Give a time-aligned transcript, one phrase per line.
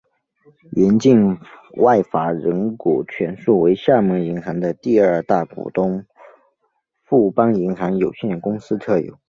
[0.71, 1.37] 原境
[1.77, 6.03] 外法人股全数为厦门银行的第二大股东
[7.03, 9.19] 富邦银行有限公司持有。